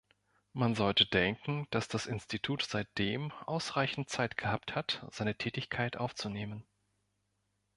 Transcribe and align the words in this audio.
Man 0.53 0.73
sollte 0.73 1.05
denken, 1.05 1.67
dass 1.69 1.87
das 1.87 2.07
Institut 2.07 2.63
seitdem 2.63 3.31
ausreichend 3.45 4.09
Zeit 4.09 4.35
gehabt 4.35 4.73
hat, 4.73 5.05
seine 5.11 5.37
Tätigkeit 5.37 5.95
aufzunehmen. 5.95 6.63